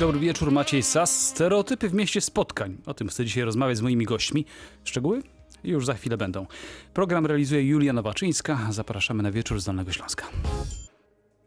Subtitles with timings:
[0.00, 1.26] Dobry wieczór, Maciej Sas.
[1.26, 2.76] Stereotypy w mieście spotkań.
[2.86, 4.44] O tym chcę dzisiaj rozmawiać z moimi gośćmi.
[4.84, 5.22] Szczegóły?
[5.64, 6.46] Już za chwilę będą.
[6.94, 8.58] Program realizuje Julia Nowaczyńska.
[8.70, 10.26] Zapraszamy na wieczór z Dolnego Śląska.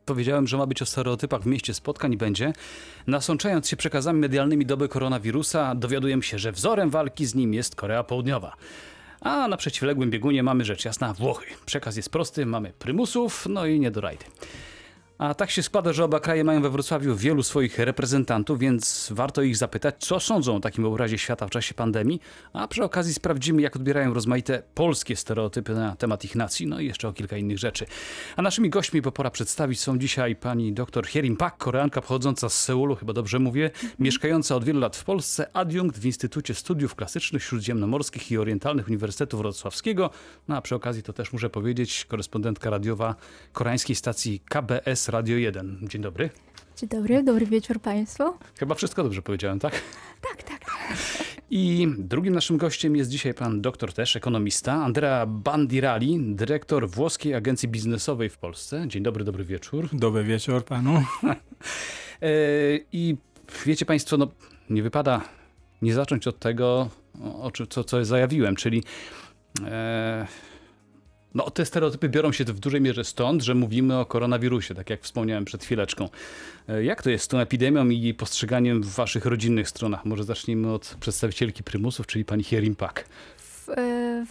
[0.05, 2.53] Powiedziałem, że ma być o stereotypach w mieście spotkań będzie.
[3.07, 8.03] Nasączając się przekazami medialnymi doby koronawirusa, dowiadujemy się, że wzorem walki z nim jest Korea
[8.03, 8.55] Południowa.
[9.21, 11.45] A na przeciwległym biegunie mamy rzecz jasna Włochy.
[11.65, 14.25] Przekaz jest prosty, mamy prymusów, no i niedorajdy.
[15.21, 19.41] A tak się składa, że oba kraje mają we Wrocławiu wielu swoich reprezentantów, więc warto
[19.41, 22.21] ich zapytać, co sądzą o takim obrazie świata w czasie pandemii,
[22.53, 26.85] a przy okazji sprawdzimy, jak odbierają rozmaite polskie stereotypy na temat ich nacji, no i
[26.85, 27.85] jeszcze o kilka innych rzeczy.
[28.35, 32.63] A naszymi gośćmi, bo pora przedstawić, są dzisiaj pani dr Hyerin Pak, koreanka pochodząca z
[32.63, 37.43] Seulu, chyba dobrze mówię, mieszkająca od wielu lat w Polsce, adiunkt w Instytucie Studiów Klasycznych
[37.43, 40.09] Śródziemnomorskich i Orientalnych Uniwersytetu Wrocławskiego,
[40.47, 43.15] no a przy okazji to też muszę powiedzieć, korespondentka radiowa
[43.53, 45.79] koreańskiej stacji KBS Radio 1.
[45.81, 46.29] Dzień dobry.
[46.77, 48.23] Dzień dobry, dobry wieczór Państwu.
[48.59, 49.81] Chyba wszystko dobrze powiedziałem, tak?
[50.21, 50.61] Tak, tak.
[51.49, 57.69] I drugim naszym gościem jest dzisiaj pan doktor też, ekonomista, Andrea Bandirali, dyrektor włoskiej agencji
[57.69, 58.83] biznesowej w Polsce.
[58.87, 59.89] Dzień dobry, dobry wieczór.
[59.93, 61.03] Dobry wieczór panu.
[62.21, 62.27] E,
[62.91, 63.17] I
[63.65, 64.27] wiecie państwo, no,
[64.69, 65.21] nie wypada
[65.81, 66.89] nie zacząć od tego,
[67.41, 68.83] o, czym- co, co zajawiłem, czyli
[69.65, 70.27] e,
[71.35, 75.01] no, te stereotypy biorą się w dużej mierze stąd, że mówimy o koronawirusie, tak jak
[75.01, 76.09] wspomniałem przed chwileczką.
[76.69, 80.05] E, Jak to jest z tą epidemią i jej postrzeganiem w waszych rodzinnych stronach?
[80.05, 83.05] Może zacznijmy od przedstawicielki prymusów, czyli pani Hierin Pak.
[83.37, 84.25] W, e,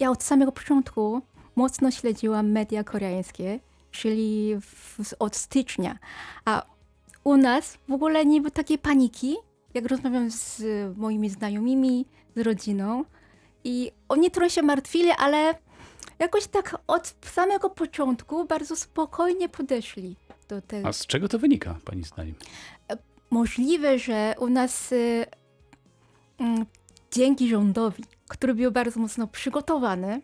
[0.00, 1.22] ja od samego początku
[1.56, 3.60] mocno śledziłam media koreańskie,
[3.90, 5.98] czyli w, od stycznia.
[6.44, 6.66] A
[7.24, 9.36] u nas w ogóle nie było takiej paniki,
[9.74, 10.62] jak rozmawiam z
[10.96, 13.04] moimi znajomymi, z rodziną.
[13.64, 15.54] I oni trochę się martwili, ale
[16.20, 20.16] jakoś tak od samego początku bardzo spokojnie podeszli
[20.48, 20.88] do tego.
[20.88, 22.34] A z czego to wynika, pani zdaniem?
[23.30, 25.26] możliwe, że u nas y,
[26.38, 26.66] mm,
[27.10, 30.22] dzięki rządowi, który był bardzo mocno przygotowany,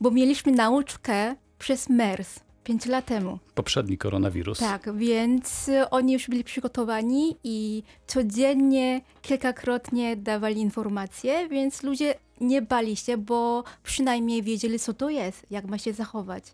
[0.00, 3.38] bo mieliśmy nauczkę przez MERS 5 lat temu.
[3.54, 4.58] Poprzedni koronawirus.
[4.58, 12.96] Tak, więc oni już byli przygotowani i codziennie, kilkakrotnie dawali informacje, więc ludzie nie bali
[12.96, 16.44] się, bo przynajmniej wiedzieli, co to jest, jak ma się zachować.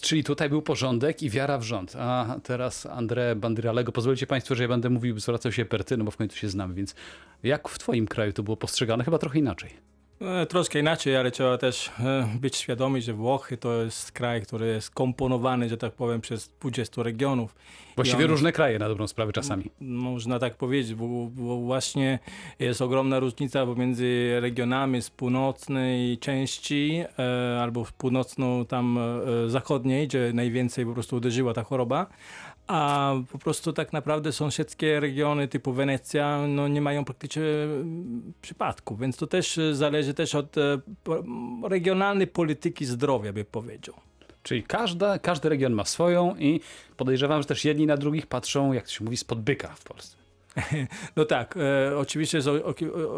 [0.00, 1.96] Czyli tutaj był porządek i wiara w rząd.
[1.98, 3.92] A teraz André Bandyralego.
[3.92, 6.48] Pozwolicie Państwo, że ja będę mówił, zwracał się per ty, no bo w końcu się
[6.48, 6.94] znamy, więc
[7.42, 9.04] jak w Twoim kraju to było postrzegane?
[9.04, 9.93] Chyba trochę inaczej.
[10.20, 14.66] E, Troszkę inaczej, ale trzeba też e, być świadomi, że Włochy to jest kraj, który
[14.66, 17.54] jest komponowany, że tak powiem, przez 20 regionów.
[17.96, 19.70] Właściwie on- różne kraje na dobrą sprawę czasami.
[19.80, 22.18] Można tak powiedzieć, bo, bo właśnie
[22.58, 28.98] jest ogromna różnica pomiędzy regionami z północnej części e, albo w północno tam
[29.46, 32.06] zachodniej, gdzie najwięcej po prostu uderzyła ta choroba,
[32.66, 39.00] a po prostu tak naprawdę sąsiedzkie regiony typu Wenecja no, nie mają praktycznie mm, przypadków,
[39.00, 40.78] więc to też zależy też od e,
[41.62, 43.94] regionalnej polityki zdrowia, by powiedział.
[44.42, 46.60] Czyli każda, każdy region ma swoją i
[46.96, 50.23] podejrzewam, że też jedni na drugich patrzą, jak to się mówi, spod byka w Polsce.
[51.16, 52.74] No tak, e, oczywiście jest o, o,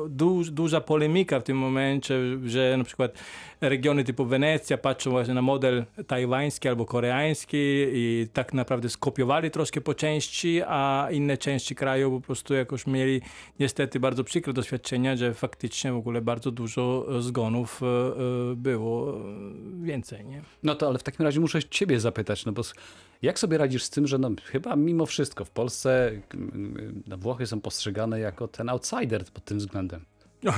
[0.08, 2.14] duż, duża polemika w tym momencie,
[2.44, 3.12] że na przykład
[3.60, 7.56] regiony typu Wenecja patrzą właśnie na model tajwański albo koreański
[7.92, 13.20] i tak naprawdę skopiowali troszkę po części, a inne części kraju po prostu jakoś mieli
[13.60, 19.20] niestety bardzo przykre doświadczenia, że faktycznie w ogóle bardzo dużo zgonów e, e, było
[19.82, 20.42] więcej, nie?
[20.62, 22.62] No to ale w takim razie muszę ciebie zapytać, no bo
[23.22, 27.47] jak sobie radzisz z tym, że no, chyba mimo wszystko w Polsce mm, no, Włochy
[27.47, 30.04] są postrzegane jako ten outsider pod tym względem.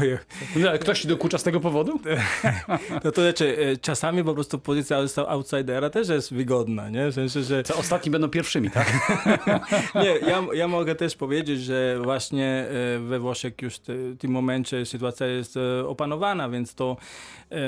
[0.00, 0.19] Ojej.
[0.56, 2.00] No, ktoś ci dokucza z tego powodu?
[3.04, 7.09] No to znaczy, e, czasami po prostu pozycja outsidera też jest wygodna, nie?
[7.10, 8.93] W sensie, że To ostatni będą pierwszymi, tak?
[9.94, 14.87] Nie, ja, ja mogę też powiedzieć, że właśnie e, we Włoszech już w tym momencie
[14.87, 16.97] sytuacja jest e, opanowana, więc to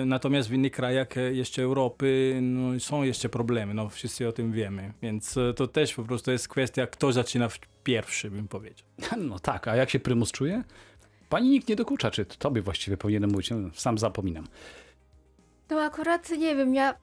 [0.06, 4.92] natomiast w innych krajach jeszcze Europy no, są jeszcze problemy, no wszyscy o tym wiemy,
[5.02, 8.86] więc to też po prostu jest kwestia, kto zaczyna w- pierwszy, bym powiedział.
[9.18, 10.62] No tak, a jak się prymus czuje?
[11.30, 14.46] Pani nikt nie dokucza, czy to tobie właściwie powinienem mówić, No, sam zapominam.
[15.70, 16.94] No akurat nie wiem, ja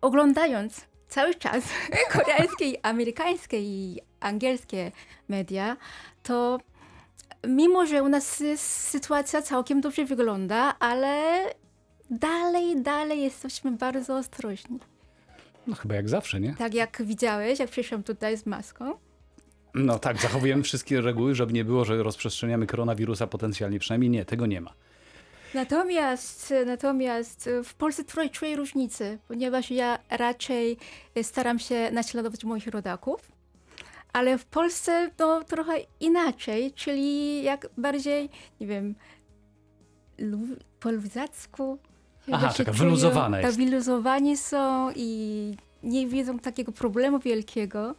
[0.00, 1.64] oglądając cały czas
[2.12, 4.92] koreańskie, i amerykańskie i angielskie
[5.28, 5.76] media,
[6.22, 6.58] to
[7.48, 8.42] mimo, że u nas
[8.90, 11.44] sytuacja całkiem dobrze wygląda, ale
[12.10, 14.78] dalej, dalej jesteśmy bardzo ostrożni.
[15.66, 16.54] No chyba jak zawsze, nie?
[16.54, 18.98] Tak jak widziałeś, jak przyszłam tutaj z maską.
[19.74, 23.78] No tak, zachowujemy wszystkie reguły, żeby nie było, że rozprzestrzeniamy koronawirusa potencjalnie.
[23.78, 24.72] Przynajmniej nie, tego nie ma.
[25.54, 30.76] Natomiast, natomiast w Polsce trochę czuję różnicę, ponieważ ja raczej
[31.22, 33.32] staram się naśladować moich rodaków,
[34.12, 38.30] Ale w Polsce to trochę inaczej, czyli jak bardziej,
[38.60, 38.94] nie wiem,
[40.80, 41.78] po luzacku.
[42.24, 43.58] chyba Aha, czują, wyluzowana Tak, jest.
[43.58, 47.94] wyluzowani są i nie widzą takiego problemu wielkiego.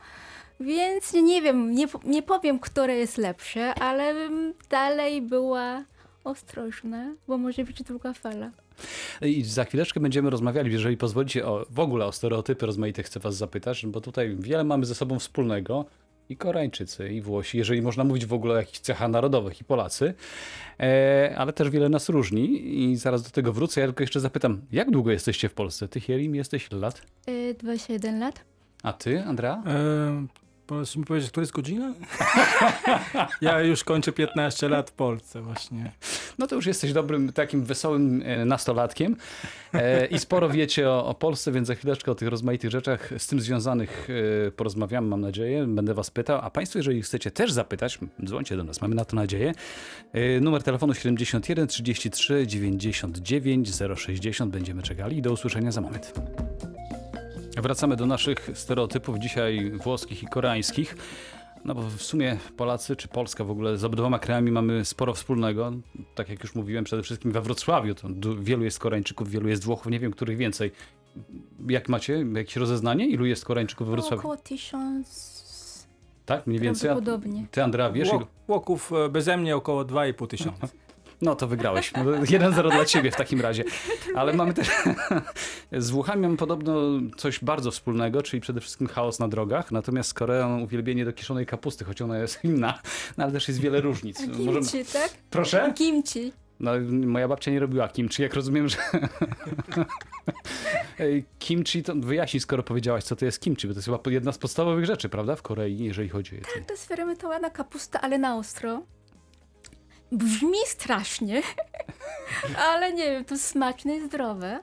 [0.60, 5.84] Więc nie wiem, nie, nie powiem, które jest lepsze, ale bym dalej była
[6.24, 8.52] ostrożna, bo może być druga fala.
[9.22, 13.36] I za chwileczkę będziemy rozmawiali, jeżeli pozwolicie, o, w ogóle o stereotypy rozmaite chcę was
[13.36, 15.86] zapytać, bo tutaj wiele mamy ze sobą wspólnego.
[16.30, 20.14] I Koreańczycy, i Włosi, jeżeli można mówić w ogóle o jakichś cechach narodowych, i Polacy,
[20.80, 23.82] e, ale też wiele nas różni i zaraz do tego wrócę.
[23.82, 25.88] Ja tylko jeszcze zapytam, jak długo jesteście w Polsce?
[25.88, 27.02] Ty, Hierim, jesteś lat?
[27.30, 28.42] Y, 21 lat?
[28.84, 29.64] A ty, Andrea?
[29.66, 30.26] E,
[30.68, 31.94] proszę mi powiedzieć, która jest godzina?
[33.42, 35.92] ja już kończę 15 lat w Polsce właśnie.
[36.38, 39.16] No to już jesteś dobrym, takim wesołym e, nastolatkiem
[39.74, 43.28] e, i sporo wiecie o, o Polsce, więc za chwileczkę o tych rozmaitych rzeczach z
[43.28, 44.08] tym związanych
[44.48, 45.66] e, porozmawiamy, mam nadzieję.
[45.68, 49.16] Będę was pytał, a państwo, jeżeli chcecie też zapytać, dzwońcie do nas, mamy na to
[49.16, 49.54] nadzieję.
[50.42, 56.14] Numer telefonu 71 33 99 060, będziemy czekali i do usłyszenia za moment.
[57.56, 60.96] Wracamy do naszych stereotypów, dzisiaj włoskich i koreańskich.
[61.66, 65.74] No bo w sumie Polacy, czy Polska w ogóle, z obydwoma krajami mamy sporo wspólnego.
[66.16, 68.08] Tak jak już mówiłem, przede wszystkim we Wrocławiu to
[68.40, 70.72] wielu jest Koreańczyków, wielu jest Włochów, nie wiem, których więcej.
[71.70, 73.08] Jak macie jakieś rozeznanie?
[73.08, 74.20] Ilu jest Koreańczyków we Wrocławiu?
[74.20, 75.36] Około tysiąc
[76.26, 76.90] Tak, mniej więcej?
[76.90, 77.46] A prawdopodobnie.
[77.52, 78.08] ty, Andrea, wiesz?
[78.10, 78.18] Ilu?
[78.18, 80.68] Łok, łoków e, beze mnie około 2,5 tysiąca.
[81.22, 81.94] No to wygrałeś.
[81.94, 83.64] No, 1-0 dla ciebie w takim razie.
[84.16, 84.72] Ale mamy też.
[85.72, 86.82] Z Włochami mamy podobno
[87.18, 89.72] coś bardzo wspólnego, czyli przede wszystkim chaos na drogach.
[89.72, 92.80] Natomiast z Koreą uwielbienie do kiszonej kapusty, choć ona jest inna,
[93.18, 94.20] no, ale też jest wiele różnic.
[94.20, 95.10] A Możemy- Kimchi, tak?
[95.30, 95.74] Proszę?
[95.76, 96.32] Kimchi.
[96.60, 98.78] No, moja babcia nie robiła kimchi, jak rozumiem, że...
[101.40, 104.38] Kimchi, to wyjaśnij, skoro powiedziałaś, co to jest kimchi, bo to jest chyba jedna z
[104.38, 106.66] podstawowych rzeczy, prawda, w Korei, jeżeli chodzi o jedzenie.
[106.66, 108.82] To jest fermentowana kapusta, ale na ostro.
[110.16, 111.42] Brzmi strasznie,
[112.70, 114.60] ale nie wiem, to smaczne i zdrowe.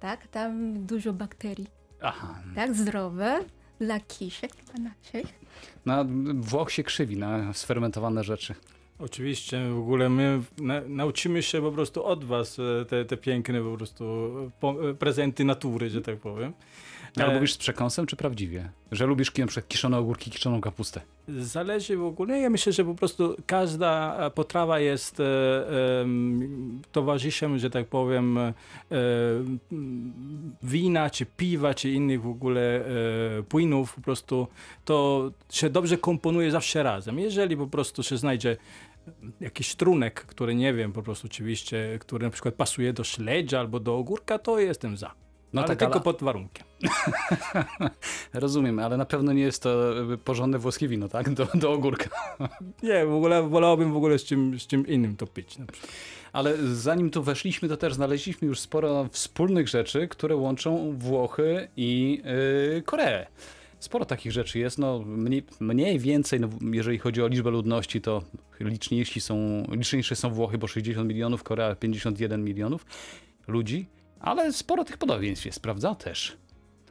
[0.00, 1.66] Tak, tam dużo bakterii.
[2.00, 2.34] Aha.
[2.54, 3.44] Tak, zdrowe.
[3.80, 5.34] Dla kisiek, dla naszych.
[5.86, 8.54] No, Włoch się krzywi na sfermentowane rzeczy.
[8.98, 13.62] Oczywiście, w ogóle my na, nauczymy się po prostu od was e, te, te piękne
[13.62, 14.04] po prostu
[14.60, 16.52] po, e, prezenty natury, że tak powiem.
[17.16, 18.70] Ale E, mówisz z przekąsem, czy prawdziwie?
[18.92, 21.00] Że lubisz na przykład kiszone ogórki, kiszoną kapustę?
[21.28, 22.38] Zależy w ogóle.
[22.38, 25.24] Ja myślę, że po prostu każda e, potrawa jest e,
[26.00, 28.52] em, towarzyszem, że tak powiem, e,
[30.62, 32.60] wina, czy piwa, czy innych w ogóle
[33.38, 33.94] e, płynów.
[33.94, 34.46] Po prostu
[34.84, 37.18] to się dobrze komponuje zawsze razem.
[37.18, 38.56] Jeżeli po prostu się znajdzie
[39.40, 43.80] jakiś trunek, który nie wiem, po prostu oczywiście, który na przykład pasuje do śledzia albo
[43.80, 45.14] do ogórka, to jestem za.
[45.52, 46.66] No ale tak, tylko ale- pod warunkiem.
[48.34, 51.30] Rozumiem, ale na pewno nie jest to y, porządne włoskie wino, tak?
[51.30, 52.10] Do, do ogórka.
[52.82, 55.58] Nie, w ogóle wolałbym w ogóle z czym, z czym innym to pić.
[55.58, 55.92] Na przykład.
[56.32, 62.22] Ale zanim tu weszliśmy, to też znaleźliśmy już sporo wspólnych rzeczy, które łączą Włochy i
[62.74, 63.26] yy, Koreę.
[63.78, 68.22] Sporo takich rzeczy jest, no mniej, mniej więcej, no, jeżeli chodzi o liczbę ludności, to
[68.60, 72.86] liczniejsi są, liczniejsze są Włochy, bo 60 milionów, Korea 51 milionów
[73.48, 73.86] ludzi,
[74.20, 75.94] ale sporo tych podobieństw jest, prawda?
[75.94, 76.36] Też.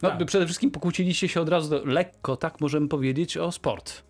[0.01, 0.25] No, Tak.
[0.25, 4.03] Przede wszystkim pokłóciliście się od razu do, lekko, tak możemy powiedzieć, o sport.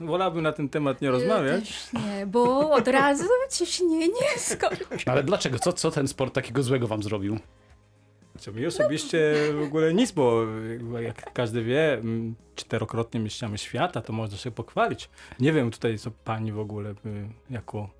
[0.00, 1.64] Wolałbym na ten temat nie rozmawiać.
[1.64, 4.84] Też nie, bo od razu ciśnienie skoczy.
[5.06, 5.58] Ale dlaczego?
[5.58, 7.38] Co, co ten sport takiego złego wam zrobił?
[8.38, 10.44] Co mi osobiście w ogóle nic, bo
[11.02, 12.00] jak każdy wie,
[12.56, 15.10] czterokrotnie mistrzami świata, to można się pochwalić.
[15.40, 17.90] Nie wiem tutaj, co pani w ogóle by jako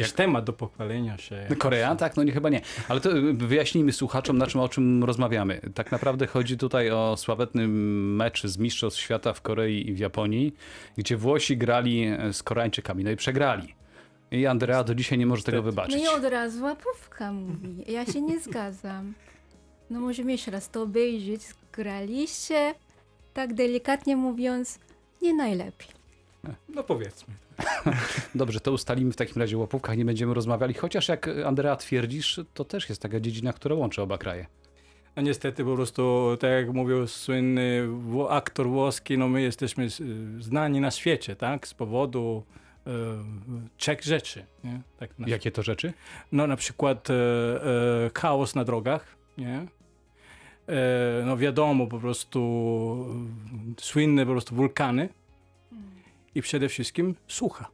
[0.00, 1.46] jakiś Jak- temat do pochwalenia się.
[1.58, 1.96] Korea?
[1.96, 2.60] Tak, no nie chyba nie.
[2.88, 5.60] Ale to y, wyjaśnijmy słuchaczom, na czym, o czym rozmawiamy.
[5.74, 10.54] Tak naprawdę chodzi tutaj o sławetny mecz z Mistrzostw Świata w Korei i w Japonii,
[10.96, 13.74] gdzie Włosi grali e, z Koreańczykami, no i przegrali.
[14.30, 15.76] I Andrea do dzisiaj nie może tego Niestety.
[15.76, 16.02] No wybaczyć.
[16.04, 17.84] i od razu łapówka mówi.
[17.92, 19.14] Ja się nie zgadzam.
[19.90, 21.40] No możemy jeszcze raz to obejrzeć.
[21.72, 22.74] Graliście,
[23.34, 24.78] tak delikatnie mówiąc,
[25.22, 25.88] nie najlepiej.
[26.68, 27.34] No powiedzmy.
[28.34, 32.40] Dobrze, to ustalimy w takim razie o łapówkach, nie będziemy rozmawiali, chociaż jak Andrea twierdzisz,
[32.54, 34.46] to też jest taka dziedzina, która łączy oba kraje.
[35.14, 37.88] A niestety po prostu, tak jak mówił słynny
[38.28, 39.88] aktor włoski, no my jesteśmy
[40.40, 41.66] znani na świecie, tak?
[41.66, 42.44] Z powodu
[42.86, 42.90] e,
[43.76, 44.44] trzech rzeczy.
[44.98, 45.92] Tak Jakie to rzeczy?
[46.32, 49.66] No na przykład e, e, chaos na drogach, nie?
[50.68, 52.40] E, no wiadomo, po prostu
[53.80, 55.08] słynne po prostu wulkany
[56.38, 57.68] i przede wszystkim sucha.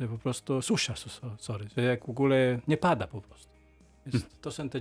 [0.00, 3.48] Że po prostu susza, so- so- sorry, że jak w ogóle nie pada po prostu.
[4.12, 4.80] Jest, to są te,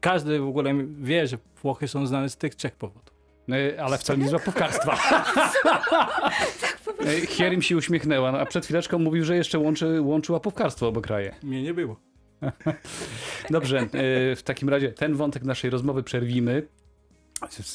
[0.00, 3.14] każdy w ogóle wie, że Włochy są znane z tych trzech powodów.
[3.52, 4.98] E, Ale wcale nie z łapówkarstwa.
[7.06, 11.00] E, Hierim się uśmiechnęła, no, a przed chwileczką mówił, że jeszcze łączy, łączy łapówkarstwo obo
[11.00, 11.34] kraje.
[11.42, 11.96] Mnie nie było.
[13.50, 13.86] Dobrze, e,
[14.36, 16.68] w takim razie ten wątek naszej rozmowy przerwimy.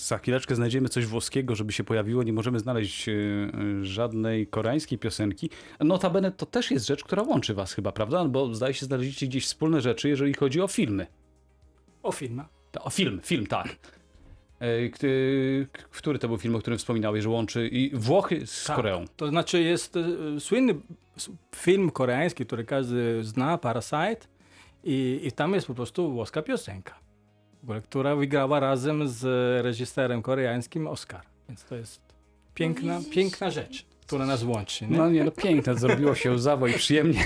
[0.08, 2.24] Za chwileczkę znajdziemy coś włoskiego, żeby się pojawiło.
[2.24, 5.50] Nie możemy znaleźć e, e, żadnej koreańskiej piosenki.
[5.79, 8.25] Notabene to też jest rzecz, która łączy was chyba, prawda?
[8.25, 11.08] Bo zdaje się, znaleźliście gdzieś wspólne rzeczy, jeżeli chodzi o filmy.
[12.03, 12.13] O.
[12.72, 13.67] Ta- O film, film, tak.
[14.60, 14.89] E,
[15.91, 18.75] Który to był film, o którym wspominałeś, że łączy i Włochy z Tak.
[18.75, 19.05] Koreą?
[19.17, 19.93] To znaczy jest
[20.39, 20.75] słynny
[21.55, 24.17] film koreański, który każdy zna, Parasite
[24.84, 26.96] i, i tam jest po prostu włoska piosenka,
[27.84, 29.24] która wygrała razem z
[29.65, 31.22] reżyserem koreańskim Oscar.
[31.50, 32.01] Więc to jest
[32.53, 33.13] piękna, widzisz?
[33.13, 34.88] piękna rzecz, która nas łączy.
[34.88, 34.98] Nie?
[34.98, 37.24] No nie, no piękne, zrobiło się łzawo i przyjemnie.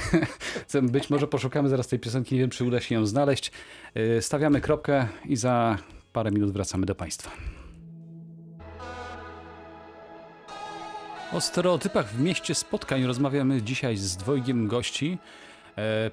[0.82, 3.52] Być może poszukamy zaraz tej piosenki, nie wiem, czy uda się ją znaleźć.
[3.96, 5.78] E, Stawiamy kropkę i za
[6.14, 7.32] parę minut wracamy do Państwa.
[11.34, 15.18] O stereotypach w mieście spotkań rozmawiamy dzisiaj z dwojgiem gości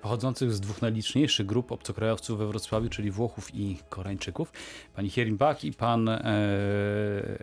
[0.00, 4.52] pochodzących z dwóch najliczniejszych grup obcokrajowców we Wrocławiu, czyli Włochów i Koreańczyków.
[4.96, 6.22] Pani Hierim Bach i pan e,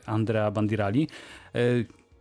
[0.06, 1.08] Andrea Bandirali.
[1.56, 1.60] E,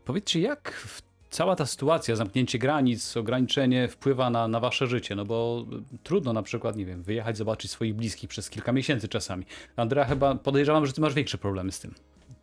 [0.04, 5.14] powiedzcie, jak w cała ta sytuacja, zamknięcie granic, ograniczenie wpływa na, na wasze życie?
[5.14, 5.66] No bo
[6.02, 9.44] trudno na przykład, nie wiem, wyjechać, zobaczyć swoich bliskich przez kilka miesięcy czasami.
[9.76, 11.94] Andrea, chyba podejrzewam, że ty masz większe problemy z tym.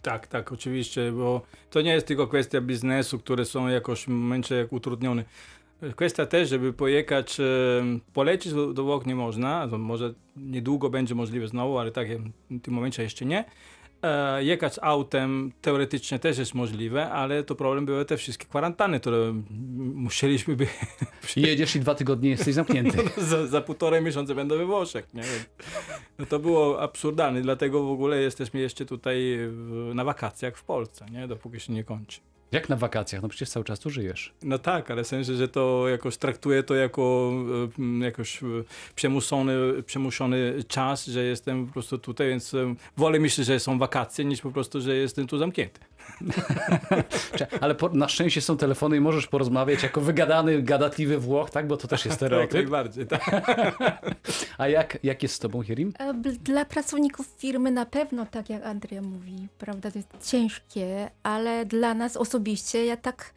[0.02, 4.68] Tak, tak, oczywiście, bo to nie jest tylko kwestia biznesu, które są jakoś w momencie
[4.70, 5.24] utrudnione.
[5.96, 7.44] Kwestia też, żeby pojechać, e,
[8.14, 12.08] polecieć do, do Włoch nie można, może niedługo będzie możliwe znowu, ale tak
[12.50, 13.46] w tym momencie jeszcze nie.
[14.04, 19.42] E, jechać autem teoretycznie też jest możliwe, ale to problem były te wszystkie kwarantanny, które
[19.94, 20.68] musieliśmy by
[21.36, 22.98] Jedziesz i dwa tygodnie jesteś zamknięty.
[23.30, 25.14] za, za półtorej miesiąca będę we Włoszech.
[25.14, 25.24] Nie?
[26.20, 29.38] No to było absurdalne, dlatego w ogóle jesteśmy jeszcze tutaj
[29.94, 31.28] na wakacjach w Polsce, nie?
[31.28, 32.20] dopóki się nie kończy.
[32.52, 33.22] Jak na wakacjach?
[33.22, 34.34] No przecież cały czas tu żyjesz.
[34.44, 37.32] No tak, ale w sensie, że to jakoś traktuję to jako
[37.80, 38.48] e, jakoś e,
[38.96, 44.26] przymuszony, przymuszony czas, że jestem po prostu tutaj, więc e, wolę myśleć, że są wakacje,
[44.26, 45.80] niż po prostu, że jestem tu zamknięty.
[47.62, 51.68] Ale po, na szczęście są telefony i możesz porozmawiać jako wygadany, gadatliwy Włoch, tak?
[51.68, 52.54] Bo to też jest Tak, stereotyp.
[52.54, 53.08] najbardziej.
[53.08, 53.22] Tak.
[54.58, 55.94] A jak, jak jest z tobą, Hierim?
[56.00, 61.66] E, Dla pracowników firmy na pewno, tak jak Andrea mówi, prawda, to jest ciężkie, ale
[61.66, 63.34] dla nas osobiście ja tak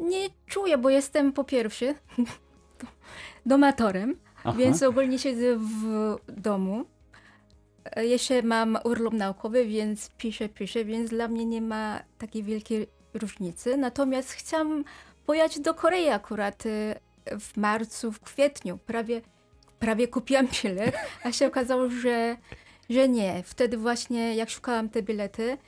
[0.00, 1.94] nie czuję, bo jestem po pierwsze
[3.46, 4.58] domatorem, Aha.
[4.58, 6.84] więc ogólnie siedzę w domu.
[7.84, 12.86] E, Jeszcze mam urlop naukowy, więc piszę, piszę, więc dla mnie nie ma takiej wielkiej
[13.14, 13.76] różnicy.
[13.76, 14.84] Natomiast chciałam
[15.26, 17.00] pojechać do Korei akurat e,
[17.40, 18.78] w marcu, w kwietniu.
[18.86, 19.20] Prawie,
[19.78, 22.36] prawie kupiłam bilet, a się okazało, że,
[22.90, 23.42] że nie.
[23.46, 25.58] Wtedy właśnie, jak szukałam te bilety,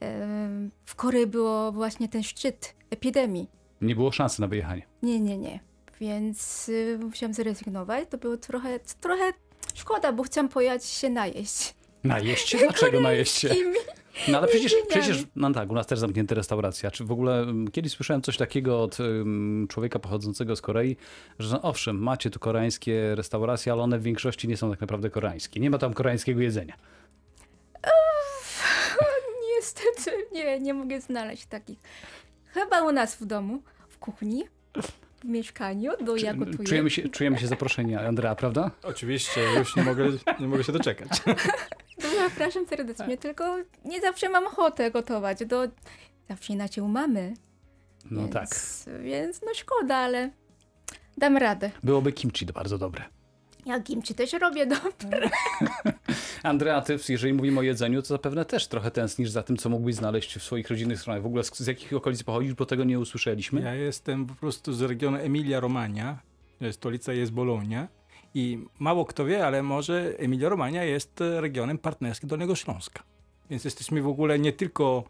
[0.00, 3.48] em, w Korei było właśnie ten szczyt epidemii.
[3.80, 4.82] Nie było szansy na wyjechanie.
[5.02, 5.60] Nie, nie, nie.
[6.00, 8.08] Więc y, musiałam zrezygnować.
[8.10, 9.32] To było trochę, trochę
[9.76, 11.74] szkoda, bo chciałam pojechać się najeść.
[12.04, 12.58] Najeść się?
[12.58, 13.54] Dlaczego najeść się?
[14.28, 16.88] No ale przecież, przecież, no tak, u nas też zamknięte restauracje.
[16.88, 18.98] A Czy w ogóle mm, kiedyś słyszałem coś takiego od
[19.68, 20.96] człowieka pochodzącego z Korei,
[21.38, 25.10] że no, owszem, macie tu koreańskie restauracje, ale one w większości nie są tak naprawdę
[25.10, 25.60] koreańskie.
[25.60, 26.74] Nie ma tam koreańskiego jedzenia.
[29.56, 31.78] niestety nie, nie mogę znaleźć takich.
[32.46, 34.44] Chyba u nas w domu, w kuchni,
[35.20, 36.68] w mieszkaniu, bo ja gotuję.
[36.68, 38.70] Czujemy się, czujemy się zaproszeni, Andrea, prawda?
[38.82, 40.08] Oczywiście, już nie mogę,
[40.40, 41.08] nie mogę się doczekać.
[42.00, 45.44] To zapraszam serdecznie, tylko nie zawsze mam ochotę gotować.
[45.46, 45.68] Do,
[46.28, 47.34] zawsze inaczej u mamy.
[48.10, 48.48] No więc, tak.
[49.02, 50.30] Więc no szkoda, ale
[51.16, 51.70] dam radę.
[51.82, 53.04] Byłoby kimchi to bardzo dobre.
[53.66, 55.30] Ja kimchi też robię dobre.
[56.42, 59.94] Andrea, ty, jeżeli mówimy o jedzeniu, to zapewne też trochę tęsknisz za tym, co mógłbyś
[59.94, 61.22] znaleźć w swoich rodzinnych stronach.
[61.22, 63.60] W ogóle z, z jakich okolic pochodzisz, bo tego nie usłyszeliśmy.
[63.60, 66.14] Ja jestem po prostu z regionu Emilia-Romagna,
[66.72, 67.88] stolica jest Bologna
[68.34, 73.02] i mało kto wie, ale może Emilia-Romagna jest regionem partnerskim Dolnego Śląska.
[73.50, 75.04] Więc jesteśmy w ogóle nie tylko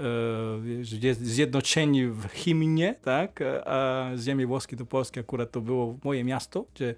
[0.00, 6.24] e, zjednoczeni w hymnie, tak, a z ziemi włoskiej do Polski akurat to było moje
[6.24, 6.94] miasto, gdzie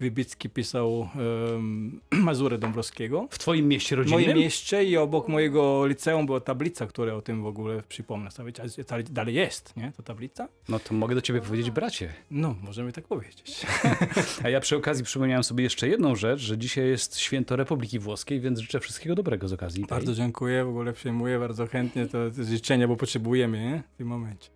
[0.00, 3.28] Wybicki pisał um, Mazurę Dąbrowskiego.
[3.30, 4.24] W twoim mieście W rodzinnym?
[4.24, 8.52] moim mieście i obok mojego liceum była tablica, która o tym w ogóle przypomnę sobie.
[8.88, 10.48] Dalej- Dalej jest, nie, ta tablica?
[10.68, 12.12] No to mogę do ciebie powiedzieć, bracie.
[12.30, 13.66] No, możemy tak powiedzieć.
[14.44, 18.40] A ja przy okazji przypomniałem sobie jeszcze jedną rzecz, że dzisiaj jest święto Republiki Włoskiej,
[18.40, 19.80] więc życzę wszystkiego dobrego z okazji.
[19.80, 19.88] tej.
[19.88, 23.82] Bardzo dziękuję, w ogóle przyjmuję bardzo chętnie to, życzenia, bo potrzebujemy nie?
[23.94, 24.50] w tym momencie.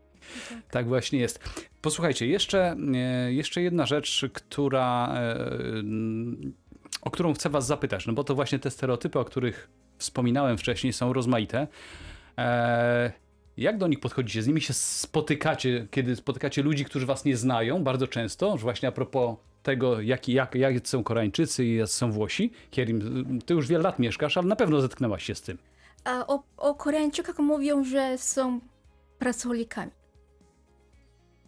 [0.70, 1.40] Tak właśnie jest.
[1.82, 5.36] Posłuchajcie, jeszcze, e, jeszcze jedna rzecz, która, e,
[7.02, 10.92] o którą chcę was zapytać, no bo to właśnie te stereotypy, o których wspominałem wcześniej,
[10.92, 11.66] są rozmaite.
[12.38, 13.12] E,
[13.56, 14.42] jak do nich podchodzicie?
[14.42, 18.88] Z nimi się spotykacie, kiedy spotykacie ludzi, którzy was nie znają bardzo często, że właśnie
[18.88, 22.52] a propos tego, jak, jak, jak są Koreańczycy i jak są Włosi.
[22.70, 25.58] Kierim, ty już wiele lat mieszkasz, ale na pewno zetknęłaś się z tym.
[26.04, 28.60] A o, o Koreańczykach mówią, że są
[29.18, 30.01] pracownikami.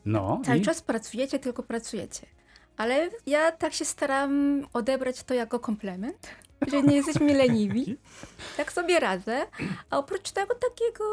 [0.05, 2.27] No Cały i czas pracujecie, tylko pracujecie.
[2.77, 6.31] Ale ja tak się staram odebrać to jako komplement,
[6.67, 7.97] że nie jesteśmy leniwi.
[8.57, 9.47] Tak sobie radzę.
[9.91, 11.05] A oprócz tego takiego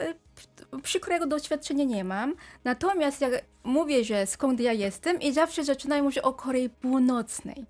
[0.00, 2.34] e, przykrego doświadczenia nie mam.
[2.64, 7.66] Natomiast jak mówię, że skąd ja jestem i zawsze zaczynają mówić o Korei Północnej.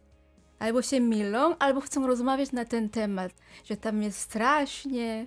[0.59, 3.33] Albo się mylą, albo chcą rozmawiać na ten temat,
[3.64, 5.26] że tam jest strasznie,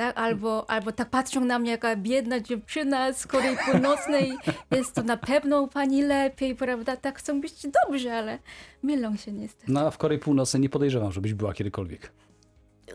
[0.00, 0.18] tak?
[0.18, 4.32] Albo, albo tak patrzą na mnie, jaka biedna dziewczyna z Korei Północnej,
[4.76, 6.96] jest to na pewno u pani lepiej, prawda?
[6.96, 7.52] Tak chcą być
[7.86, 8.38] dobrze, ale
[8.82, 9.72] mylą się niestety.
[9.72, 12.12] no, a w Korei Północnej nie podejrzewam, żebyś była kiedykolwiek.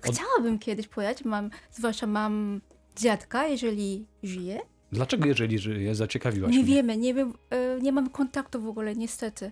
[0.04, 2.62] Chciałabym kiedyś pojechać, mam, zwłaszcza mam
[2.96, 4.60] dziadka, jeżeli żyje.
[4.92, 6.68] Dlaczego, jeżeli żyje, zaciekawiłaś Nie mnie?
[6.76, 9.52] wiemy, nie, wiem, e, nie mam kontaktu w ogóle, niestety.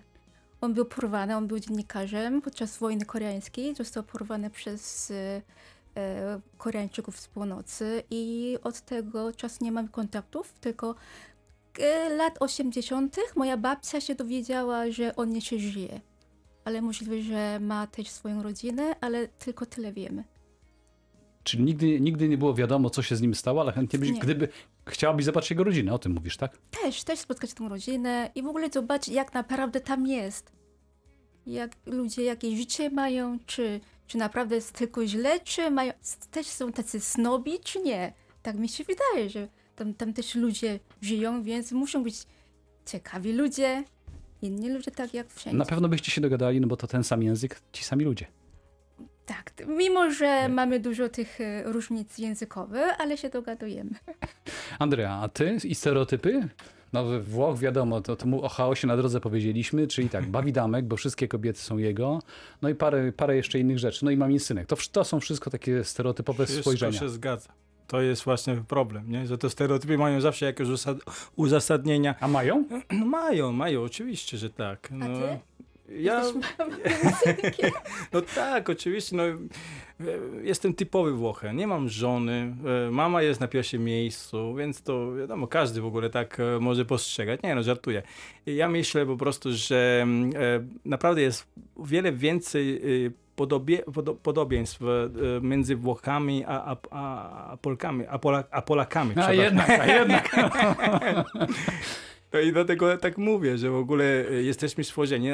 [0.60, 5.42] On był porwany, on był dziennikarzem podczas wojny koreańskiej, został porwany przez e,
[6.58, 10.94] Koreańczyków z północy i od tego czasu nie mam kontaktów, tylko
[11.78, 13.16] e, lat 80.
[13.36, 16.00] moja babcia się dowiedziała, że on jeszcze żyje.
[16.64, 20.24] Ale możliwe, że ma też swoją rodzinę, ale tylko tyle wiemy.
[21.44, 24.20] Czyli nigdy, nigdy nie było wiadomo, co się z nim stało, ale chętnie byś, Nie.
[24.20, 24.48] gdyby
[24.88, 26.58] chciałabyś zobaczyć jego rodzinę, o tym mówisz, tak?
[26.82, 30.52] też, też spotkać tą rodzinę i w ogóle zobaczyć, jak naprawdę tam jest.
[31.46, 35.92] Jak ludzie, jakie życie mają, czy, czy naprawdę jest tylko źle, czy mają,
[36.30, 38.12] też są tacy snobi, czy nie.
[38.42, 42.14] Tak mi się wydaje, że tam, tam też ludzie żyją, więc muszą być
[42.86, 43.84] ciekawi ludzie,
[44.42, 45.58] inni ludzie tak jak wszędzie.
[45.58, 48.26] Na pewno byście się dogadali, no bo to ten sam język, ci sami ludzie.
[49.26, 53.90] Tak, mimo że mamy dużo tych e, różnic językowych, ale się dogadujemy.
[54.78, 56.48] Andrea, a ty i stereotypy?
[56.94, 60.52] No we Włoch wiadomo, to, to mu o chaosie na drodze powiedzieliśmy, czyli tak, bawi
[60.52, 62.18] damek, bo wszystkie kobiety są jego,
[62.62, 64.66] no i parę, parę jeszcze innych rzeczy, no i mam synek.
[64.66, 66.98] To, to są wszystko takie stereotypowe Wszystko spojrzenia.
[66.98, 67.48] się zgadza.
[67.86, 69.26] To jest właśnie problem, nie?
[69.26, 70.68] że te stereotypy mają zawsze jakieś
[71.36, 72.14] uzasadnienia.
[72.20, 72.64] A mają?
[72.92, 74.88] No mają, mają, oczywiście, że tak.
[74.90, 75.38] No, ty?
[75.88, 76.22] Ja,
[78.12, 79.16] no tak, oczywiście.
[79.16, 79.36] No, e,
[80.42, 81.56] jestem typowy Włochem.
[81.56, 82.56] Nie mam żony.
[82.86, 86.84] e, Mama jest na pierwszym miejscu, więc to wiadomo, każdy w ogóle tak e, może
[86.84, 87.42] postrzegać.
[87.42, 88.02] Nie no, żartuję.
[88.46, 90.32] Ja myślę po prostu, że mm,
[90.84, 91.46] naprawdę jest
[91.84, 92.82] wiele więcej
[93.36, 94.80] podobie, podo, podobieństw
[95.42, 99.14] między Włochami a, a, a, Polkami, a, Pola, a Polakami.
[99.16, 100.36] A jednak, a jednak.
[102.40, 105.32] I dlatego tak mówię, że w ogóle e, jesteśmy stworzeni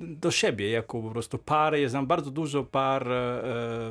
[0.00, 1.80] do siebie jako po prostu pary.
[1.80, 3.42] Jest nam bardzo dużo par e,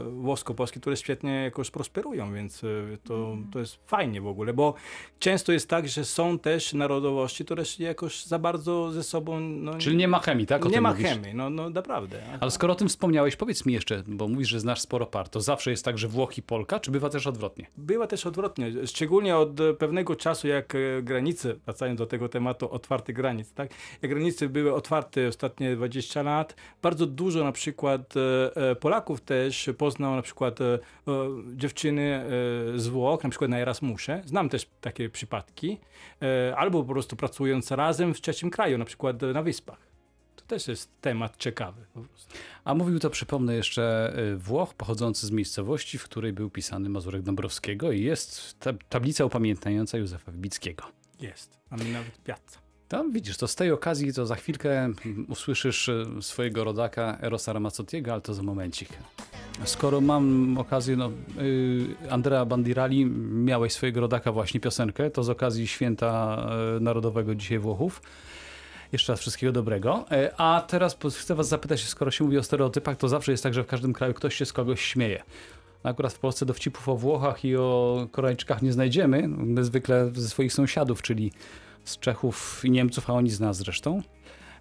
[0.10, 2.68] włosko-polskich, które świetnie jakoś prosperują, więc e,
[3.04, 4.74] to, to jest fajnie w ogóle, bo
[5.20, 9.40] często jest tak, że są też narodowości, które się jakoś za bardzo ze sobą...
[9.40, 10.66] No, Czyli nie ma chemii, tak?
[10.66, 11.08] O nie ma mówisz.
[11.08, 12.22] chemii, no, no naprawdę.
[12.40, 15.42] Ale skoro o tym wspomniałeś, powiedz mi jeszcze, bo mówisz, że znasz sporo par, to
[15.42, 17.68] zawsze jest tak, że Włoch i Polka, czy bywa też odwrotnie?
[17.78, 22.72] Była też odwrotnie, szczególnie od e, pewnego czasu, jak e, granice, wracając do tego tematu
[22.72, 23.70] otwartych granic, tak?
[24.02, 29.70] Jak granice były otwarte ostatnie 20 lat, bardzo dużo na przykład e, e, Polaków też
[29.78, 30.80] poznał na przykład e,
[31.56, 32.26] dziewczyny
[32.76, 34.22] z Włoch, na przykład na Erasmusie.
[34.26, 35.80] Znam też takie przypadki.
[36.56, 39.78] Albo po prostu pracując razem w trzecim kraju, na przykład na Wyspach.
[40.36, 42.34] To też jest temat ciekawy po prostu.
[42.64, 47.92] A mówił to, przypomnę jeszcze, Włoch pochodzący z miejscowości, w której był pisany Mazurek Dąbrowskiego
[47.92, 50.84] i jest ta, tablica upamiętniająca Józefa Wybickiego.
[51.20, 51.60] Jest.
[51.72, 52.67] Mamy nawet piazza.
[52.90, 54.90] To widzisz, to z tej okazji to za chwilkę
[55.28, 58.90] usłyszysz y, swojego rodaka Erosa Ramazzotiego, ale to za momencik.
[59.64, 63.06] Skoro mam okazję, no, y, Andrea Bandirali,
[63.46, 66.46] miałeś swojego rodaka właśnie piosenkę, to z okazji Święta
[66.78, 68.02] y, Narodowego dzisiaj Włochów.
[68.92, 70.06] Jeszcze raz wszystkiego dobrego.
[70.12, 73.54] E, A teraz chcę was zapytać, skoro się mówi o stereotypach, to zawsze jest tak,
[73.54, 75.24] że w każdym kraju ktoś się z kogoś śmieje.
[75.84, 79.28] Akurat w Polsce dowcipów o Włochach i o Koreańczykach nie znajdziemy.
[79.28, 81.32] My zwykle ze swoich sąsiadów, czyli
[81.88, 84.02] z Czechów i Niemców, a oni z nas zresztą.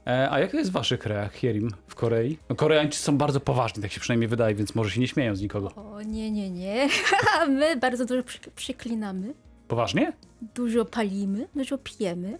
[0.07, 2.39] E, A jak to jest w waszych krajach, Hierim, w Korei?
[2.49, 5.41] No, Koreańczycy są bardzo poważni, tak się przynajmniej wydaje, więc może się nie śmieją z
[5.41, 5.75] nikogo.
[5.75, 6.89] O nie, nie, nie.
[7.49, 9.35] My bardzo dużo przy, przyklinamy.
[9.69, 10.13] Poważnie?
[10.55, 12.39] dużo palimy, dużo pijemy.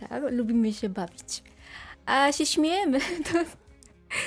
[0.00, 1.42] Tak, lubimy się bawić.
[2.06, 2.98] A się śmiejemy
[3.32, 3.38] to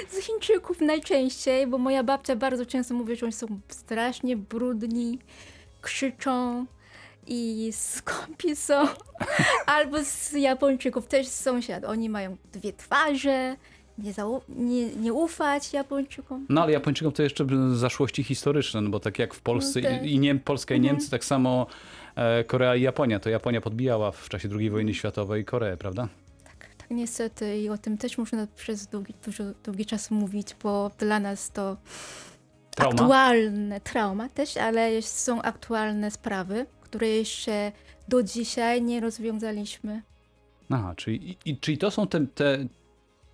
[0.10, 5.20] z Chińczyków najczęściej, bo moja babcia bardzo często mówi, że oni są strasznie brudni,
[5.82, 6.66] krzyczą
[7.28, 8.88] i skąpi są.
[9.66, 11.84] Albo z Japończyków też sąsiad.
[11.84, 13.56] Oni mają dwie twarze
[13.98, 14.14] nie,
[14.50, 16.46] nie, nie ufać Japończykom.
[16.50, 20.06] No ale Japończykom to jeszcze zaszłości historyczne, no bo tak jak w Polsce No tak.
[20.06, 20.94] i, Niem, Polska i Mhm.
[20.96, 21.68] Niemcy, tak samo
[22.16, 23.20] e, Korea i Japonia.
[23.20, 26.08] To Japonia podbijała w czasie II wojny światowej Koreę, prawda?
[26.44, 30.92] Tak, tak niestety i o tym też można przez długi, dużo, długi czas mówić, bo
[30.98, 31.78] dla nas to
[32.72, 32.94] Trauma.
[32.94, 37.72] aktualne trauma też, ale są aktualne sprawy, które jeszcze
[38.08, 40.02] do dzisiaj nie rozwiązaliśmy.
[40.70, 42.68] Aha, czyli, i, i, czyli to są te, te,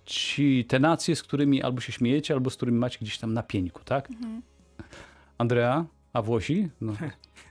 [0.04, 3.42] ci, te nacje, z którymi albo się śmiejecie, albo z którymi macie gdzieś tam na
[3.42, 4.10] pieńku, tak?
[4.10, 4.42] Mhm.
[5.38, 6.68] Andrea, a Włosi?
[6.80, 6.92] No.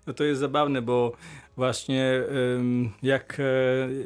[0.07, 1.13] No to jest zabawne, bo
[1.61, 2.23] właśnie
[3.03, 3.43] jak, e,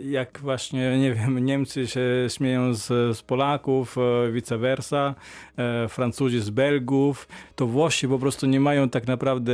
[0.10, 5.16] jak właśnie, nie wiem, Niemcy się śmieją z, z Polaków, e, vice versa,
[5.58, 9.54] e, Francuzi z Belgów, to Włosi po prostu nie mają tak naprawdę,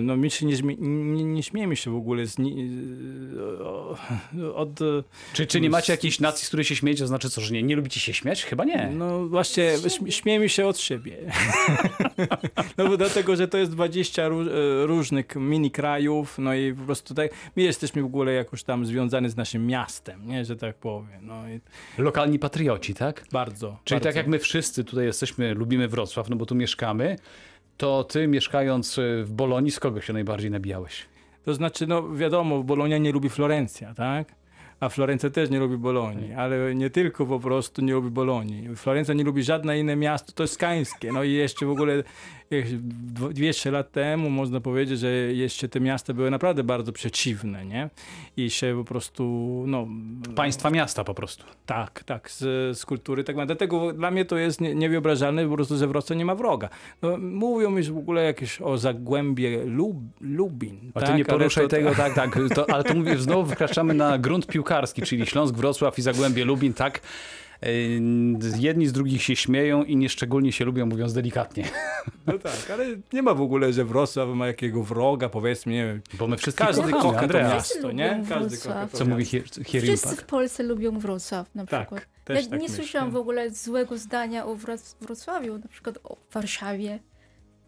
[0.00, 2.36] no my się nie, nie, nie śmiejemy się w ogóle z,
[4.54, 4.80] od...
[5.32, 7.00] Czy, czy nie macie jakiejś nacji, z której się śmiejecie?
[7.00, 8.44] To znaczy co, że nie, nie lubicie się śmiać?
[8.44, 8.90] Chyba nie.
[8.94, 11.16] No właśnie, śm- śmiejemy się od siebie.
[12.78, 16.82] no bo dlatego, że to jest 20 ró- e, różnych mini krajów, no i po
[16.84, 20.76] prostu tak, my jesteśmy w ogóle jakoś tam związani z naszym miastem, nie, że tak
[20.76, 21.26] powiem.
[21.26, 21.60] No i
[21.98, 23.24] Lokalni patrioci, tak?
[23.32, 23.76] bardzo.
[23.84, 24.08] Czyli bardzo.
[24.08, 27.16] tak jak my wszyscy tutaj jesteśmy, lubimy Wrocław, no bo tu mieszkamy,
[27.76, 31.06] to ty mieszkając y, w Bolonii, z kogo się najbardziej nabijałeś?
[31.44, 34.34] To znaczy, no wiadomo, Bolonia nie lubi Florencja, tak?
[34.80, 38.76] A Florencja też nie lubi Bolonii, ale nie tylko po prostu nie lubi Bolonii.
[38.76, 41.12] Florencja nie lubi żadne inne miasto toskańskie.
[41.12, 42.02] No i jeszcze w ogóle
[42.50, 47.66] jak dw- 200 lat temu można powiedzieć, że jeszcze te miasta były naprawdę bardzo przeciwne,
[47.66, 47.90] nie?
[48.36, 49.24] I się po prostu,
[49.66, 49.86] no...
[50.34, 51.44] Państwa miasta po prostu.
[51.66, 52.38] Tak, tak, z,
[52.78, 53.24] z kultury.
[53.24, 53.46] Tak, ma.
[53.46, 56.68] dlatego dla mnie to jest nie, niewyobrażalne po prostu, że Wrocław nie ma wroga.
[57.02, 60.78] No, mówią już w ogóle jakieś o Zagłębie Lub, Lubin.
[60.94, 61.08] A tak?
[61.08, 62.38] ty nie ale poruszaj to- tego, tak, tak.
[62.54, 66.72] To, ale to mówię, znowu wkraczamy na grunt piłkarski, czyli Śląsk, Wrocław i Zagłębie Lubin,
[66.74, 67.00] tak.
[68.58, 71.64] Jedni z drugich się śmieją i nieszczególnie się lubią, mówiąc delikatnie.
[72.26, 76.00] No tak, ale nie ma w ogóle, że Wrocław ma jakiego wroga, powiedzmy, nie wiem.
[76.18, 77.48] Bo my wszyscy Każdy kocha to Andrea.
[77.54, 78.10] miasto, nie?
[78.14, 78.74] Lubią Każdy Wrocław.
[78.74, 79.36] kocha to Co mówi miasto.
[79.60, 82.08] Hier- Hierim Wszyscy w Polsce lubią Wrocław na Tak, przykład.
[82.24, 82.76] też ja tak nie myślę.
[82.76, 86.98] słyszałam w ogóle złego zdania o Wroc- Wrocławiu, na przykład o Warszawie.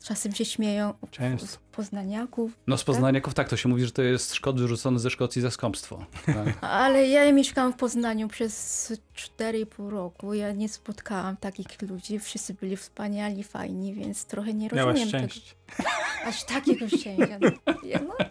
[0.05, 1.47] Czasem się śmieją Często.
[1.47, 2.53] z poznaniaków.
[2.67, 5.51] No z Poznaniaków tak, to się mówi, że to jest Szkot wyrzucony ze Szkocji za
[5.51, 6.07] skąpstwo.
[6.27, 6.65] Tak.
[6.85, 10.35] Ale ja mieszkałam w Poznaniu przez 4,5 roku.
[10.35, 12.19] Ja nie spotkałam takich ludzi.
[12.19, 15.29] Wszyscy byli wspaniali, fajni, więc trochę nie Miałaś rozumiem tego.
[15.33, 15.55] szczęście.
[16.27, 17.39] Aż takiego szczęścia.
[17.41, 18.25] No, no,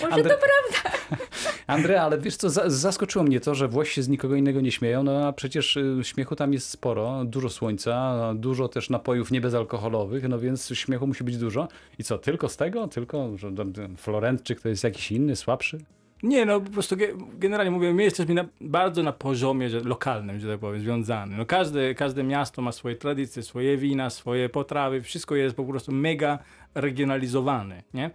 [0.00, 0.98] może Andre- to prawda.
[1.66, 4.72] Andrea, ale wiesz co, za- zaskoczyło mnie to, że Włosi się z nikogo innego nie
[4.72, 10.28] śmieją, no a przecież y, śmiechu tam jest sporo, dużo słońca, dużo też napojów niebezalkoholowych,
[10.28, 11.68] no więc śmiechu musi być dużo.
[11.98, 12.88] I co, tylko z tego?
[12.88, 13.52] Tylko, że
[13.96, 15.78] Florentczyk to jest jakiś inny, słabszy?
[16.22, 20.40] Nie, no po prostu ge- generalnie mówię, my jesteśmy na, bardzo na poziomie że, lokalnym,
[20.40, 21.36] że tak powiem, związany.
[21.36, 25.92] No każde, każde miasto ma swoje tradycje, swoje wina, swoje potrawy, wszystko jest po prostu
[25.92, 26.38] mega
[26.74, 28.10] regionalizowane, nie?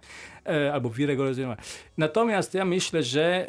[0.46, 1.56] E, albo wyregularyzowane.
[1.98, 3.48] Natomiast ja myślę, że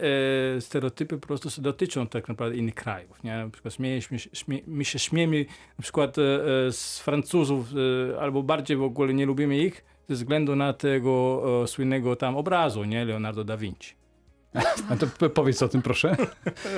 [0.57, 3.37] e, stereotypy po prostu dotyczą tak naprawdę innych krajów, nie?
[3.37, 4.01] Na przykład śmiejemy,
[4.33, 5.45] śmie, my się śmiejemy
[5.79, 7.67] na przykład e, e, z Francuzów,
[8.13, 12.37] e, albo bardziej w ogóle nie lubimy ich ze względu na tego e, słynnego tam
[12.37, 13.05] obrazu, nie?
[13.05, 13.96] Leonardo da Vinci.
[14.89, 16.17] A to powiedz o tym proszę.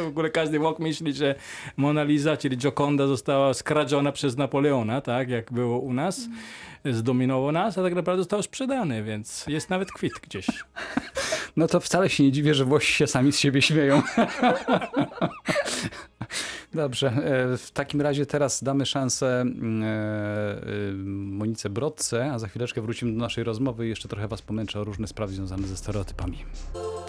[0.03, 1.35] W ogóle każdy Włok myśli, że
[1.77, 6.21] Mona Lisa, czyli Gioconda została skradziona przez Napoleona, tak jak było u nas,
[6.85, 10.47] zdominował nas, a tak naprawdę został sprzedany, więc jest nawet kwit gdzieś.
[11.57, 14.01] No to wcale się nie dziwię, że Włosi się sami z siebie śmieją.
[16.73, 22.47] Dobrze, e, w takim razie teraz damy szansę mm, e, e, Monice Brodce, a za
[22.47, 25.77] chwileczkę wrócimy do naszej rozmowy i jeszcze trochę was pomęczę o różne sprawy związane ze
[25.77, 26.37] stereotypami.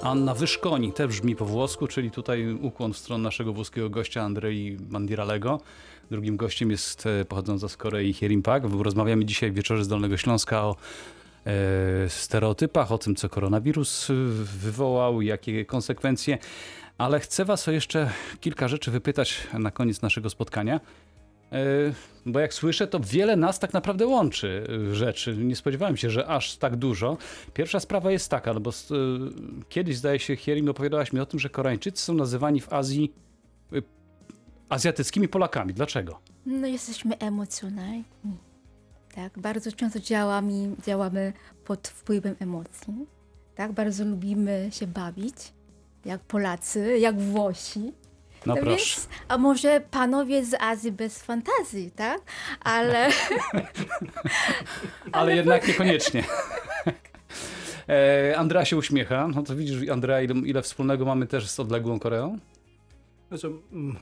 [0.02, 4.78] Anna Wyszkoni, też brzmi po włosku, czyli tutaj ukłon w stronę naszego włoskiego gościa Andrei
[4.90, 5.60] Mandiralego.
[6.10, 8.62] Drugim gościem jest e, pochodząca z Korei Hierim Pak.
[8.78, 10.76] Rozmawiamy dzisiaj w Wieczorze z Dolnego Śląska o
[11.46, 14.14] e, stereotypach, o tym, co koronawirus y,
[14.60, 16.38] wywołał, jakie konsekwencje.
[16.98, 18.10] Ale chcę Was o jeszcze
[18.40, 20.80] kilka rzeczy wypytać na koniec naszego spotkania.
[22.26, 25.36] Bo jak słyszę, to wiele nas tak naprawdę łączy y, rzeczy.
[25.36, 27.16] Nie spodziewałem się, że aż tak dużo.
[27.54, 28.74] Pierwsza sprawa jest taka, no bo y,
[29.68, 33.12] kiedyś zdaje się, Hierim, opowiadałaś mi o tym, że Koreańczycy są nazywani w Azji
[33.72, 33.82] y,
[34.68, 35.74] azjatyckimi Polakami.
[35.74, 36.20] Dlaczego?
[36.46, 38.04] No jesteśmy emocjonalni.
[39.14, 41.32] Tak, bardzo często działamy, działamy
[41.64, 43.06] pod wpływem emocji.
[43.54, 45.34] Tak, bardzo lubimy się bawić,
[46.04, 47.92] jak Polacy, jak Włosi.
[48.46, 48.70] No proszę.
[48.70, 52.20] Więc, a może panowie z Azji bez fantazji, tak?
[52.60, 53.08] Ale
[55.12, 56.24] ale jednak niekoniecznie.
[57.88, 59.28] E, Andrea się uśmiecha.
[59.28, 62.38] No to widzisz, Andrea, ile, ile wspólnego mamy też z odległą Koreą?
[63.28, 63.50] Znaczy,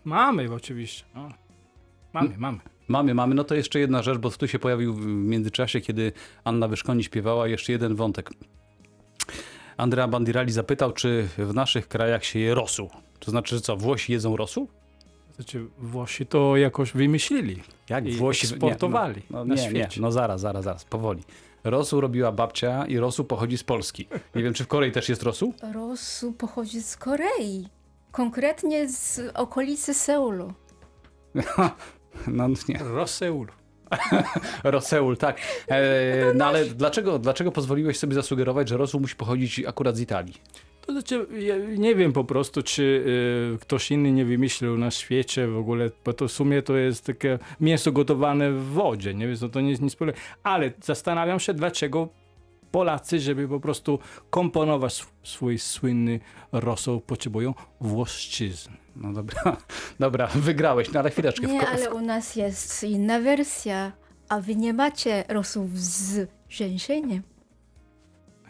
[0.05, 1.05] mamy oczywiście.
[1.14, 1.29] No.
[2.12, 2.59] Mamy, mamy.
[2.88, 3.35] Mamy, mamy.
[3.35, 6.12] No to jeszcze jedna rzecz, bo tu się pojawił w międzyczasie, kiedy
[6.44, 8.31] Anna Wyszkoni śpiewała, jeszcze jeden wątek.
[9.77, 12.90] Andrea Bandirali zapytał, czy w naszych krajach się je rosół.
[13.20, 14.68] To znaczy, że co, Włosi jedzą rosół?
[15.37, 20.00] Znaczy, Włosi to jakoś wymyślili Jak i Włosi eksportowali Nie, no, na nie, nie, świecie.
[20.00, 21.22] no zaraz, zaraz, zaraz, powoli.
[21.64, 24.09] Rosół robiła babcia i rosół pochodzi z Polski.
[24.35, 25.54] Nie wiem, czy w Korei też jest rosół?
[25.74, 27.68] Rosół pochodzi z Korei.
[28.12, 30.52] Konkretnie z okolicy Seulu.
[32.26, 32.78] No nie.
[32.78, 33.46] Roseul.
[34.64, 35.40] Roseul, tak.
[35.68, 40.35] E, no ale dlaczego, dlaczego pozwoliłeś sobie zasugerować, że rosół musi pochodzić akurat z Italii?
[40.88, 42.83] Znaczy, ja nie wiem po prostu, czy
[43.55, 47.05] y, ktoś inny nie wymyślił na świecie w ogóle, bo to w sumie to jest
[47.07, 50.18] takie mięso gotowane w wodzie, nie wiem, no to nic, nic polega.
[50.42, 52.09] Ale zastanawiam się, dlaczego
[52.70, 53.98] Polacy, żeby po prostu
[54.31, 56.20] komponować sw- swój słynny
[56.53, 58.70] rosół, potrzebują włoszczyzn.
[58.96, 59.57] No dobra,
[60.01, 61.46] dobra, wygrałeś, no ale chwileczkę.
[61.46, 63.92] w Nie, ale u nas jest inna wersja.
[64.29, 67.22] A wy nie macie rosół z rzęsieniem.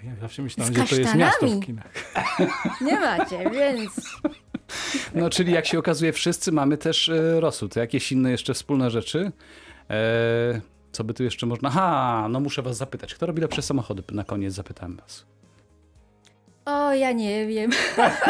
[0.00, 1.92] A Ja zawsze myślałem, że to jest miasto w kinach.
[2.86, 3.92] Nie macie, więc
[5.14, 7.68] No czyli jak się okazuje, wszyscy mamy też e, rosół.
[7.68, 9.32] To jakieś inne jeszcze wspólne rzeczy?
[9.90, 10.60] E,
[10.92, 11.70] co by tu jeszcze można?
[11.70, 13.14] Ha, no muszę was zapytać.
[13.14, 14.02] Kto robi lepsze samochody?
[14.12, 15.26] Na koniec zapytałem was.
[16.68, 17.70] O, ja nie wiem.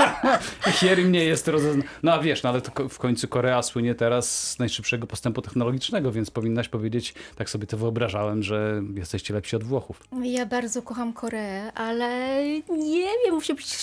[0.80, 1.88] Hierim nie jest rozeznany.
[2.02, 6.12] No a wiesz, no ale to w końcu Korea słynie teraz z najszybszego postępu technologicznego,
[6.12, 10.02] więc powinnaś powiedzieć, tak sobie to wyobrażałem, że jesteście lepsi od Włochów.
[10.22, 13.76] Ja bardzo kocham Koreę, ale nie wiem, muszę być.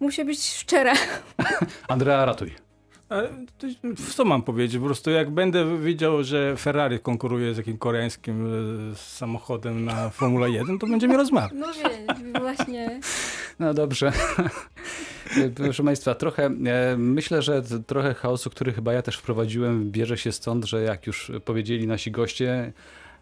[0.00, 0.92] Muszę być szczera.
[1.88, 2.63] Andrea, ratuj.
[4.14, 4.78] Co mam powiedzieć?
[4.78, 8.46] Po prostu jak będę widział, że Ferrari konkuruje z jakimś koreańskim
[8.92, 11.52] e, samochodem na Formule 1, to będziemy rozmawiać.
[11.54, 13.00] No wiem, właśnie.
[13.58, 14.12] No dobrze.
[15.56, 20.32] Proszę Państwa, trochę e, myślę, że trochę chaosu, który chyba ja też wprowadziłem, bierze się
[20.32, 22.72] stąd, że jak już powiedzieli nasi goście,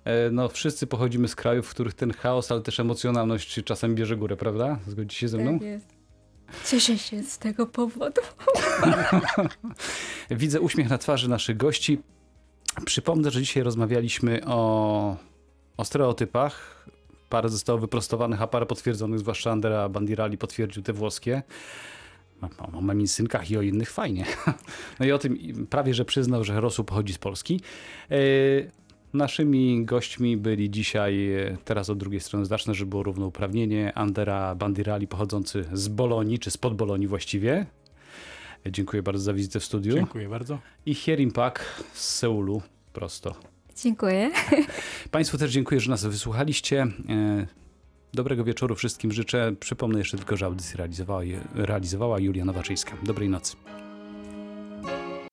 [0.05, 4.17] e, no wszyscy pochodzimy z krajów, w których ten chaos, ale też emocjonalność czasem bierze
[4.17, 4.79] górę, prawda?
[4.87, 5.59] Zgodzi się ze mną?
[5.59, 6.02] Tak jest.
[6.67, 8.21] Cieszę się z tego powodu.
[10.31, 11.99] Widzę uśmiech na twarzy naszych gości.
[12.85, 15.17] Przypomnę, że dzisiaj rozmawialiśmy o,
[15.77, 16.87] o stereotypach.
[17.29, 21.43] Parę zostało wyprostowanych, a parę potwierdzonych, zwłaszcza Andrea Bandirali potwierdził te włoskie.
[22.59, 24.27] O, mamisynkach i o innych fajnie.
[25.01, 27.61] No i o tym prawie, że przyznał, że rosół pochodzi z Polski.
[29.13, 35.07] Naszymi gośćmi byli dzisiaj, e, teraz od drugiej strony zacznę, żeby było równouprawnienie, Andera Bandirali
[35.09, 37.67] pochodzący z Bolonii, czy spod Bolonii właściwie.
[38.67, 39.95] E, Dziękuję bardzo za wizytę w studiu.
[39.95, 40.59] Dziękuję bardzo.
[40.87, 43.35] I Hierim Pak z Seulu, prosto.
[43.83, 44.31] Dziękuję.
[45.11, 46.87] Państwu też dziękuję, że nas wysłuchaliście.
[47.09, 47.47] E,
[48.15, 49.53] Dobrego wieczoru wszystkim życzę.
[49.61, 51.23] Przypomnę jeszcze tylko, że audycję realizowała,
[51.55, 52.97] realizowała Julia Nowaczyńska.
[53.03, 53.57] Dobrej nocy.